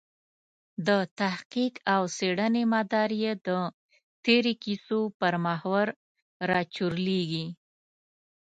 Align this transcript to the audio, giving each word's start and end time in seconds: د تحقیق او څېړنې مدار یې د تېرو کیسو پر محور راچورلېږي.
د 0.87 0.89
تحقیق 1.19 1.73
او 1.93 2.03
څېړنې 2.17 2.63
مدار 2.73 3.09
یې 3.23 3.31
د 3.47 3.49
تېرو 4.25 4.53
کیسو 4.63 4.99
پر 5.19 5.33
محور 5.45 5.87
راچورلېږي. 6.49 7.45